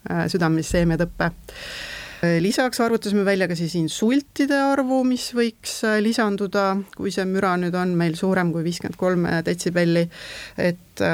südame-seemia-tõppe. 0.07 1.33
Lisaks 2.41 2.81
arvutasime 2.81 3.25
välja 3.27 3.49
ka 3.51 3.57
siis 3.59 3.75
insultide 3.77 4.57
arvu, 4.57 5.03
mis 5.05 5.29
võiks 5.37 5.83
lisanduda, 6.01 6.69
kui 6.97 7.13
see 7.13 7.27
müra 7.29 7.55
nüüd 7.61 7.77
on 7.77 7.93
meil 7.99 8.17
suurem 8.17 8.55
kui 8.55 8.65
viiskümmend 8.65 8.97
kolm 9.01 9.29
detsibelli, 9.45 10.07
et 10.57 11.05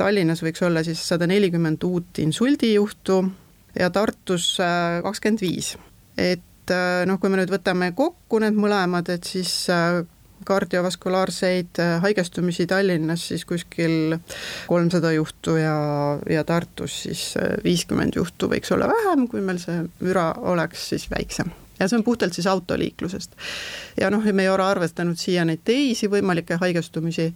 Tallinnas 0.00 0.40
võiks 0.44 0.64
olla 0.64 0.84
siis 0.86 1.02
sada 1.12 1.28
nelikümmend 1.28 1.84
uut 1.84 2.22
insuldijuhtu 2.24 3.20
ja 3.76 3.90
Tartus 3.92 4.54
kakskümmend 4.58 5.44
viis. 5.44 5.74
Et 6.20 6.72
äh, 6.74 7.02
noh, 7.08 7.18
kui 7.20 7.30
me 7.32 7.40
nüüd 7.40 7.52
võtame 7.52 7.92
kokku 7.96 8.40
need 8.42 8.58
mõlemad, 8.58 9.08
et 9.12 9.26
siis 9.28 9.52
äh, 9.72 10.02
kardiovaskulaarseid 10.48 11.80
äh, 11.82 11.96
haigestumisi 12.04 12.66
Tallinnas 12.70 13.28
siis 13.28 13.44
kuskil 13.44 14.18
kolmsada 14.66 15.12
juhtu 15.12 15.56
ja, 15.60 15.78
ja 16.30 16.44
Tartus 16.44 17.02
siis 17.06 17.24
viiskümmend 17.64 18.16
juhtu 18.16 18.50
võiks 18.52 18.72
olla 18.74 18.90
vähem, 18.90 19.26
kui 19.28 19.42
meil 19.44 19.60
see 19.62 19.82
müra 20.00 20.32
oleks 20.52 20.88
siis 20.94 21.10
väiksem 21.10 21.52
ja 21.80 21.88
see 21.88 21.96
on 21.96 22.04
puhtalt 22.04 22.32
siis 22.32 22.46
autoliiklusest. 22.46 23.32
ja 24.00 24.10
noh, 24.10 24.24
me 24.32 24.42
ei 24.42 24.48
ole 24.48 24.62
arvestanud 24.62 25.16
siia 25.16 25.44
neid 25.44 25.64
teisi 25.64 26.10
võimalikke 26.12 26.58
haigestumisi, 26.60 27.30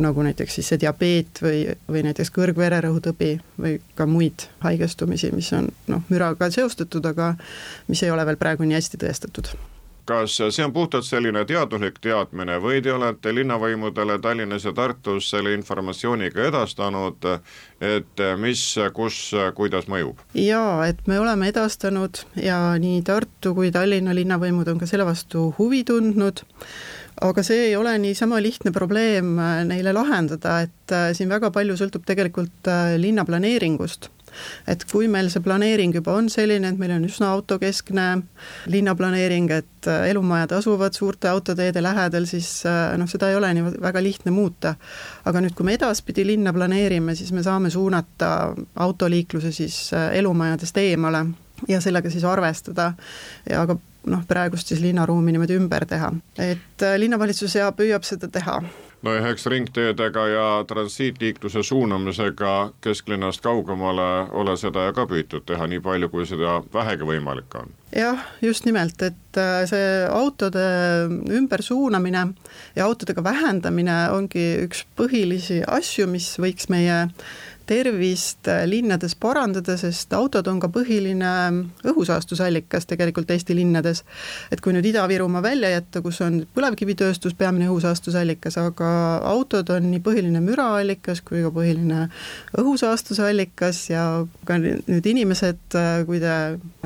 nagu 0.00 0.24
näiteks 0.24 0.58
siis 0.58 0.72
see 0.72 0.80
diabeet 0.80 1.42
või, 1.44 1.62
või 1.88 2.04
näiteks 2.08 2.32
kõrgvererõhutõbi 2.38 3.30
või 3.60 3.78
ka 3.94 4.08
muid 4.08 4.48
haigestumisi, 4.64 5.32
mis 5.36 5.52
on 5.56 5.70
noh, 5.92 6.04
müraga 6.08 6.50
seostatud, 6.50 7.06
aga 7.12 7.34
mis 7.88 8.02
ei 8.02 8.10
ole 8.10 8.26
veel 8.26 8.40
praegu 8.40 8.64
nii 8.64 8.80
hästi 8.80 9.04
tõestatud 9.04 9.52
kas 10.06 10.36
see 10.38 10.64
on 10.64 10.72
puhtalt 10.72 11.06
selline 11.06 11.42
teaduslik 11.48 11.98
teadmine 12.02 12.58
või 12.62 12.80
te 12.82 12.92
olete 12.94 13.32
linnavõimudele 13.34 14.18
Tallinnas 14.22 14.66
ja 14.68 14.72
Tartus 14.76 15.30
selle 15.32 15.54
informatsiooni 15.56 16.30
ka 16.34 16.46
edastanud, 16.50 17.26
et 17.82 18.24
mis, 18.40 18.62
kus, 18.94 19.20
kuidas 19.58 19.88
mõjub? 19.90 20.22
jaa, 20.38 20.86
et 20.88 21.02
me 21.10 21.18
oleme 21.20 21.50
edastanud 21.50 22.22
ja 22.40 22.60
nii 22.80 23.02
Tartu 23.06 23.54
kui 23.56 23.72
Tallinna 23.74 24.14
linnavõimud 24.16 24.70
on 24.72 24.82
ka 24.82 24.88
selle 24.90 25.06
vastu 25.08 25.48
huvi 25.58 25.82
tundnud, 25.88 26.44
aga 27.26 27.46
see 27.46 27.70
ei 27.70 27.76
ole 27.76 27.96
niisama 27.98 28.40
lihtne 28.42 28.72
probleem 28.76 29.36
neile 29.68 29.94
lahendada, 29.96 30.60
et 30.68 30.98
siin 31.18 31.32
väga 31.32 31.50
palju 31.54 31.78
sõltub 31.80 32.06
tegelikult 32.06 32.70
linnaplaneeringust 33.02 34.10
et 34.68 34.84
kui 34.90 35.08
meil 35.08 35.30
see 35.32 35.42
planeering 35.44 35.94
juba 35.96 36.16
on 36.18 36.30
selline, 36.32 36.68
et 36.68 36.78
meil 36.80 36.94
on 36.96 37.06
üsna 37.08 37.30
autokeskne 37.36 38.06
linnaplaneering, 38.72 39.50
et 39.54 39.90
äh, 39.90 40.08
elumajad 40.10 40.56
asuvad 40.58 40.96
suurte 40.96 41.30
autoteede 41.30 41.82
lähedal, 41.82 42.28
siis 42.28 42.50
äh, 42.66 42.94
noh, 42.98 43.08
seda 43.10 43.30
ei 43.30 43.38
ole 43.38 43.52
nii 43.56 43.74
väga 43.82 44.02
lihtne 44.02 44.34
muuta. 44.34 44.74
aga 45.24 45.42
nüüd, 45.42 45.56
kui 45.56 45.66
me 45.66 45.76
edaspidi 45.76 46.26
linna 46.26 46.52
planeerime, 46.52 47.14
siis 47.14 47.32
me 47.32 47.42
saame 47.42 47.70
suunata 47.70 48.54
autoliikluse 48.74 49.52
siis 49.52 49.90
äh, 49.94 50.12
elumajadest 50.20 50.78
eemale 50.82 51.26
ja 51.68 51.80
sellega 51.80 52.10
siis 52.12 52.24
arvestada 52.24 52.92
aga 53.56 53.78
noh, 54.06 54.26
praegust 54.28 54.68
siis 54.68 54.82
linnaruumi 54.84 55.32
niimoodi 55.32 55.56
ümber 55.56 55.86
teha, 55.88 56.12
et 56.38 56.84
linnavalitsus 57.00 57.56
ja 57.56 57.70
püüab 57.74 58.04
seda 58.06 58.28
teha 58.28 58.60
no 59.06 59.14
eks 59.30 59.46
ringteedega 59.46 60.26
ja 60.28 60.46
transiitliikluse 60.68 61.62
suunamisega 61.62 62.54
kesklinnast 62.84 63.42
kaugemale 63.44 64.08
ole 64.32 64.56
seda 64.58 64.88
ka 64.96 65.06
püütud 65.10 65.46
teha 65.46 65.68
nii 65.70 65.80
palju, 65.84 66.10
kui 66.12 66.26
seda 66.28 66.58
vähegi 66.74 67.06
võimalik 67.08 67.58
on. 67.60 67.72
Jah, 67.96 68.26
just 68.42 68.66
nimelt, 68.66 69.00
et 69.06 69.40
äh, 69.40 69.62
see 69.70 69.90
autode 70.10 70.64
ümbersuunamine 71.38 72.24
ja 72.76 72.88
autodega 72.88 73.24
vähendamine 73.24 73.98
ongi 74.12 74.46
üks 74.66 74.82
põhilisi 74.98 75.62
asju, 75.62 76.08
mis 76.10 76.34
võiks 76.42 76.68
meie 76.72 77.04
tervist 77.66 78.48
äh, 78.48 78.64
linnades 78.68 79.16
parandada, 79.18 79.76
sest 79.80 80.12
autod 80.16 80.46
on 80.50 80.60
ka 80.62 80.70
põhiline 80.72 81.32
õhusaastusallikas 81.86 82.86
tegelikult 82.90 83.30
Eesti 83.34 83.56
linnades. 83.58 84.04
et 84.52 84.62
kui 84.62 84.74
nüüd 84.76 84.86
Ida-Virumaa 84.92 85.42
välja 85.42 85.70
jätta, 85.72 86.02
kus 86.02 86.20
on 86.24 86.44
põlevkivitööstus 86.54 87.34
peamine 87.34 87.68
õhusaastusallikas, 87.70 88.58
aga 88.62 88.90
autod 89.26 89.70
on 89.74 89.90
nii 89.90 90.02
põhiline 90.04 90.42
müraallikas 90.44 91.22
kui 91.26 91.42
ka 91.44 91.50
põhiline 91.54 92.06
õhusaastusallikas 92.58 93.82
ja 93.90 94.06
ka 94.46 94.58
nüüd 94.62 95.10
inimesed, 95.12 95.62
äh, 95.74 96.00
kui 96.06 96.22
te 96.22 96.36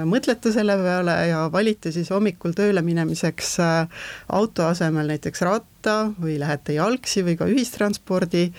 mõtlete 0.00 0.54
selle 0.54 0.76
peale 0.80 1.16
ja 1.30 1.44
valite 1.52 1.92
siis 1.92 2.10
hommikul 2.14 2.56
tööle 2.56 2.82
minemiseks 2.86 3.54
äh, 3.60 4.02
auto 4.32 4.68
asemel 4.70 5.12
näiteks 5.12 5.44
ratta 5.46 6.00
või 6.20 6.38
lähete 6.40 6.76
jalgsi 6.76 7.24
või 7.26 7.36
ka 7.40 7.48
ühistranspordi, 7.50 8.50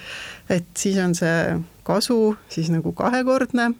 et 0.50 0.70
siis 0.78 0.98
on 1.02 1.16
see 1.18 1.38
kasu 1.84 2.36
siis 2.50 2.70
nagu 2.74 2.94
kahekordne. 2.98 3.72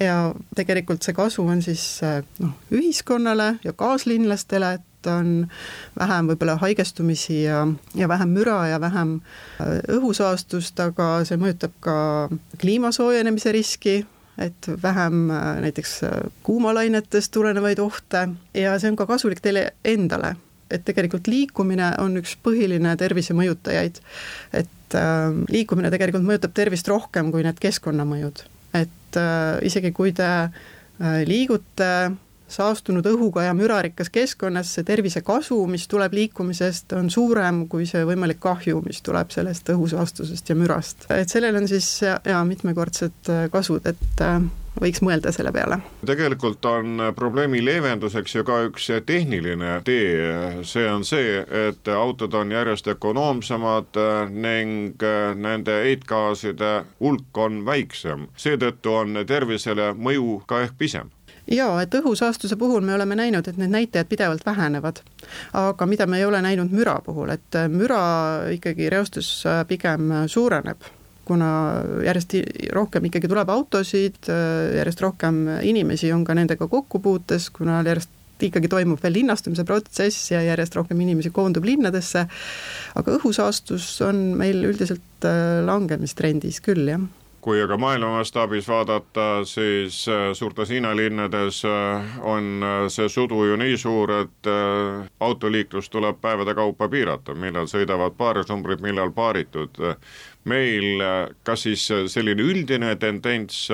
Ja 0.00 0.32
tegelikult 0.56 1.04
see 1.04 1.12
kasu 1.12 1.44
on 1.44 1.60
siis 1.62 2.00
noh, 2.40 2.54
ühiskonnale 2.72 3.58
ja 3.64 3.74
kaaslinlastele, 3.76 4.70
et 4.78 4.88
on 5.10 5.48
vähem 5.98 6.30
võib-olla 6.30 6.56
haigestumisi 6.60 7.42
ja, 7.42 7.66
ja 7.94 8.08
vähem 8.08 8.32
müra 8.36 8.58
ja 8.70 8.80
vähem 8.80 9.18
äh, 9.60 9.80
õhusaastust, 9.96 10.80
aga 10.80 11.24
see 11.28 11.38
mõjutab 11.40 11.74
ka 11.84 11.96
kliima 12.60 12.92
soojenemise 12.94 13.52
riski, 13.52 13.98
et 14.38 14.70
vähem 14.82 15.30
äh, 15.30 15.50
näiteks 15.66 15.98
äh, 16.08 16.16
kuumalainetest 16.42 17.32
tulenevaid 17.34 17.82
ohte. 17.82 18.28
Ja 18.54 18.78
see 18.78 18.92
on 18.92 18.96
ka 18.96 19.06
kasulik 19.10 19.42
teile 19.44 19.72
endale 19.84 20.36
et 20.72 20.84
tegelikult 20.86 21.30
liikumine 21.30 21.92
on 22.02 22.16
üks 22.20 22.34
põhiline 22.44 22.96
tervise 23.00 23.36
mõjutajaid. 23.36 24.02
et 24.52 24.98
äh, 24.98 25.28
liikumine 25.52 25.92
tegelikult 25.92 26.26
mõjutab 26.28 26.56
tervist 26.56 26.88
rohkem 26.88 27.32
kui 27.34 27.46
need 27.46 27.60
keskkonnamõjud, 27.62 28.44
et 28.74 29.20
äh, 29.20 29.56
isegi 29.68 29.92
kui 29.96 30.12
te 30.16 30.28
äh, 30.42 31.22
liigute 31.28 31.92
saastunud 32.52 33.06
õhuga 33.08 33.46
ja 33.46 33.54
mürarikkas 33.56 34.10
keskkonnas, 34.12 34.74
see 34.76 34.86
tervisekasu, 34.86 35.58
mis 35.70 35.86
tuleb 35.90 36.14
liikumisest, 36.16 36.92
on 36.98 37.10
suurem 37.12 37.64
kui 37.72 37.86
see 37.88 38.04
võimalik 38.08 38.40
kahju, 38.42 38.82
mis 38.86 39.02
tuleb 39.04 39.32
sellest 39.34 39.72
õhusaastusest 39.72 40.52
ja 40.52 40.58
mürast. 40.58 41.06
et 41.16 41.32
sellel 41.32 41.56
on 41.62 41.68
siis 41.70 41.88
ja, 42.04 42.18
ja 42.28 42.42
mitmekordsed 42.48 43.32
äh, 43.32 43.46
kasud, 43.52 43.86
et 43.88 44.24
äh, 44.24 44.40
võiks 44.80 45.02
mõelda 45.04 45.32
selle 45.32 45.52
peale. 45.52 45.78
tegelikult 46.06 46.64
on 46.64 47.00
probleemi 47.16 47.64
leevenduseks 47.64 48.34
ju 48.34 48.44
ka 48.44 48.62
üks 48.68 48.88
tehniline 49.06 49.80
tee, 49.84 50.64
see 50.64 50.86
on 50.90 51.04
see, 51.04 51.40
et 51.68 51.88
autod 51.88 52.34
on 52.34 52.52
järjest 52.52 52.88
ökonoomsemad 52.94 53.98
ning 54.30 55.02
nende 55.36 55.78
heitgaaside 55.86 56.72
hulk 57.00 57.38
on 57.38 57.64
väiksem, 57.66 58.28
seetõttu 58.36 58.94
on 59.02 59.24
tervisele 59.26 59.92
mõju 59.98 60.40
ka 60.46 60.62
ehk 60.66 60.78
pisem 60.78 61.10
jaa, 61.50 61.82
et 61.82 61.94
õhusaastuse 61.94 62.56
puhul 62.56 62.84
me 62.86 62.94
oleme 62.94 63.16
näinud, 63.18 63.48
et 63.48 63.58
need 63.58 63.72
näitajad 63.72 64.08
pidevalt 64.08 64.46
vähenevad. 64.46 65.02
aga 65.52 65.86
mida 65.86 66.06
me 66.06 66.18
ei 66.18 66.24
ole 66.24 66.42
näinud 66.42 66.70
müra 66.70 67.00
puhul, 67.04 67.30
et 67.30 67.60
müra 67.68 68.02
ikkagi 68.54 68.90
reostus 68.90 69.44
pigem 69.68 70.12
suureneb 70.26 70.86
kuna 71.32 71.50
järjest 72.04 72.36
rohkem 72.76 73.08
ikkagi 73.08 73.30
tuleb 73.30 73.52
autosid, 73.52 74.20
järjest 74.76 75.00
rohkem 75.04 75.46
inimesi 75.64 76.12
on 76.12 76.26
ka 76.28 76.36
nendega 76.36 76.68
kokkupuutes, 76.68 77.48
kuna 77.56 77.80
järjest 77.86 78.20
ikkagi 78.42 78.70
toimub 78.70 79.02
veel 79.02 79.14
linnastumise 79.20 79.64
protsess 79.66 80.32
ja 80.32 80.42
järjest 80.42 80.76
rohkem 80.78 81.00
inimesi 81.04 81.30
koondub 81.34 81.66
linnadesse, 81.66 82.26
aga 82.98 83.18
õhusaastus 83.18 83.86
on 84.06 84.32
meil 84.38 84.64
üldiselt 84.66 85.28
äh, 85.28 85.60
langemistrendis 85.66 86.62
küll, 86.64 86.88
jah 86.90 87.10
kui 87.42 87.58
aga 87.62 87.76
maailma 87.78 88.12
mastaabis 88.16 88.68
vaadata, 88.70 89.42
siis 89.44 90.04
äh, 90.08 90.30
suurtes 90.38 90.70
hinnalinnades 90.70 91.62
äh, 91.66 92.16
on 92.22 92.64
see 92.88 93.08
sudu 93.10 93.44
ju 93.48 93.56
nii 93.58 93.76
suur, 93.76 94.12
et 94.22 94.50
autoliiklus 95.20 95.90
tuleb 95.90 96.20
päevade 96.22 96.54
kaupa 96.54 96.88
piirata, 96.88 97.34
millal 97.34 97.66
sõidavad 97.70 98.14
paarisnumbrid, 98.18 98.82
millal 98.82 99.10
paaritud 99.10 99.78
meil 100.44 101.02
kas 101.46 101.66
siis 101.66 101.86
selline 102.10 102.42
üldine 102.42 102.96
tendents 102.98 103.68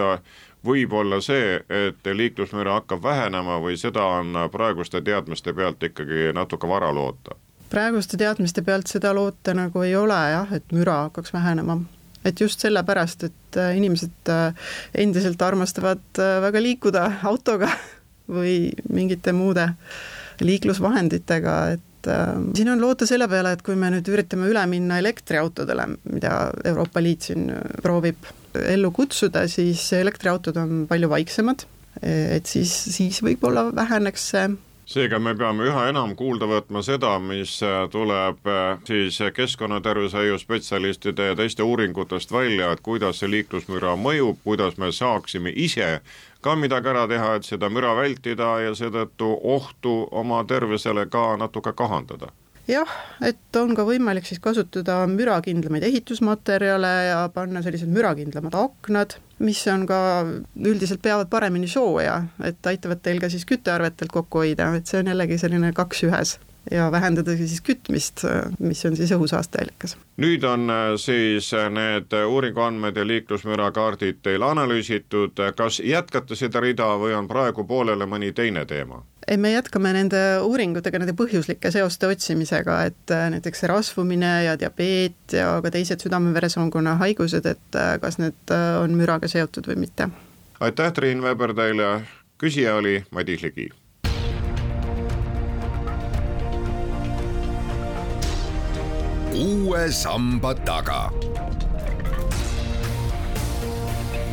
võib 0.64 0.92
olla 0.92 1.20
see, 1.24 1.58
et 1.68 2.08
liiklusmüra 2.12 2.80
hakkab 2.80 3.02
vähenema 3.02 3.60
või 3.62 3.76
seda 3.80 4.04
on 4.18 4.36
praeguste 4.52 5.00
teadmiste 5.04 5.54
pealt 5.54 5.82
ikkagi 5.82 6.32
natuke 6.34 6.68
vara 6.68 6.90
loota? 6.94 7.36
praeguste 7.70 8.16
teadmiste 8.16 8.62
pealt 8.62 8.88
seda 8.88 9.12
loota 9.14 9.54
nagu 9.54 9.82
ei 9.84 9.96
ole 9.96 10.18
jah, 10.32 10.52
et 10.56 10.72
müra 10.72 11.02
hakkaks 11.04 11.32
vähenema. 11.32 11.80
Et 12.28 12.40
just 12.44 12.64
sellepärast, 12.64 13.28
et 13.28 13.58
äh, 13.60 13.74
inimesed 13.78 14.32
äh, 14.32 14.70
endiselt 14.94 15.42
armastavad 15.42 16.22
äh, 16.22 16.38
väga 16.44 16.62
liikuda 16.64 17.04
autoga 17.30 17.72
või 18.38 18.70
mingite 18.92 19.34
muude 19.36 19.70
liiklusvahenditega, 20.44 21.58
et 21.74 21.84
et 21.98 22.06
äh, 22.14 22.34
siin 22.54 22.70
on 22.70 22.80
loota 22.80 23.06
selle 23.06 23.28
peale, 23.30 23.52
et 23.56 23.62
kui 23.66 23.76
me 23.78 23.90
nüüd 23.92 24.08
üritame 24.12 24.48
üle 24.50 24.62
minna 24.70 24.98
elektriautodele, 25.02 25.88
mida 26.12 26.34
Euroopa 26.70 27.02
Liit 27.02 27.28
siin 27.28 27.48
proovib 27.82 28.28
ellu 28.58 28.92
kutsuda, 28.94 29.46
siis 29.50 29.82
elektriautod 29.98 30.56
on 30.62 30.86
palju 30.90 31.10
vaiksemad, 31.10 31.66
et 32.02 32.46
siis, 32.46 32.70
siis 32.94 33.18
võib-olla 33.26 33.68
väheneks 33.74 34.28
see 34.32 34.46
seega 34.88 35.18
me 35.20 35.34
peame 35.36 35.66
üha 35.68 35.82
enam 35.90 36.14
kuulda 36.16 36.46
võtma 36.48 36.80
seda, 36.84 37.10
mis 37.20 37.58
tuleb 37.92 38.48
äh, 38.48 38.78
siis 38.88 39.18
keskkonnatervishoiu 39.36 40.38
spetsialistide 40.40 41.26
ja 41.30 41.36
teiste 41.36 41.62
uuringutest 41.62 42.32
välja, 42.32 42.72
et 42.72 42.80
kuidas 42.80 43.20
see 43.20 43.28
liiklusmüra 43.34 43.96
mõjub, 44.00 44.40
kuidas 44.44 44.80
me 44.80 44.88
saaksime 44.92 45.52
ise 45.52 45.98
ka 46.40 46.56
midagi 46.56 46.88
ära 46.94 47.04
teha, 47.10 47.34
et 47.36 47.44
seda 47.44 47.68
müra 47.68 47.92
vältida 47.98 48.54
ja 48.64 48.74
seetõttu 48.74 49.34
ohtu 49.56 49.96
oma 50.22 50.40
tervisele 50.48 51.04
ka 51.12 51.30
natuke 51.36 51.76
kahandada 51.76 52.32
jah, 52.68 52.90
et 53.24 53.56
on 53.60 53.72
ka 53.76 53.84
võimalik 53.88 54.26
siis 54.28 54.40
kasutada 54.44 55.00
mürakindlamaid 55.10 55.86
ehitusmaterjale 55.88 56.92
ja 57.08 57.22
panna 57.34 57.62
sellised 57.64 57.90
mürakindlamad 57.92 58.56
aknad, 58.58 59.16
mis 59.44 59.62
on 59.72 59.86
ka, 59.88 60.00
üldiselt 60.58 61.02
peavad 61.04 61.30
paremini 61.32 61.70
sooja, 61.70 62.20
et 62.44 62.66
aitavad 62.66 63.02
teil 63.02 63.22
ka 63.22 63.30
siis 63.32 63.46
küttearvetelt 63.48 64.12
kokku 64.12 64.44
hoida, 64.44 64.72
et 64.76 64.86
see 64.90 65.00
on 65.02 65.12
jällegi 65.14 65.40
selline 65.40 65.72
kaks 65.76 66.04
ühes 66.08 66.38
ja 66.70 66.90
vähendada 66.92 67.36
siis 67.36 67.60
kütmist, 67.64 68.24
mis 68.58 68.84
on 68.84 68.96
siis 68.96 69.12
õhusaasteallikas. 69.16 69.96
nüüd 70.20 70.44
on 70.44 70.70
äh, 70.70 70.92
siis 71.00 71.52
äh, 71.54 71.70
need 71.72 72.12
uuringuandmed 72.26 72.96
ja 72.96 73.06
liiklusmürakaardid 73.06 74.20
teil 74.22 74.42
analüüsitud, 74.44 75.40
kas 75.56 75.80
jätkate 75.80 76.36
seda 76.36 76.60
rida 76.60 76.90
või 77.00 77.16
on 77.16 77.28
praegu 77.28 77.64
pooleli 77.64 78.06
mõni 78.06 78.32
teine 78.32 78.66
teema? 78.66 79.00
Ei, 79.28 79.36
me 79.36 79.52
jätkame 79.52 79.92
nende 79.92 80.20
uuringutega, 80.44 81.00
nende 81.02 81.14
põhjuslike 81.18 81.72
seoste 81.74 82.08
otsimisega, 82.08 82.78
et 82.90 83.14
äh, 83.14 83.26
näiteks 83.34 83.66
rasvumine 83.70 84.32
ja 84.46 84.54
diabeet 84.60 85.36
ja 85.36 85.50
ka 85.64 85.72
teised 85.74 86.04
südame-veresoonkonna 86.04 86.96
haigused, 87.02 87.46
et 87.46 87.82
kas 88.02 88.20
need 88.22 88.54
on 88.82 88.96
müraga 88.98 89.28
seotud 89.28 89.68
või 89.70 89.84
mitte. 89.86 90.08
aitäh, 90.60 90.92
Triin 90.92 91.22
Veber 91.22 91.54
teile, 91.54 91.92
küsija 92.40 92.78
oli 92.80 93.02
Madis 93.10 93.44
Ligi 93.44 93.68
uue 99.38 99.92
samba 99.92 100.54
taga. 100.54 101.10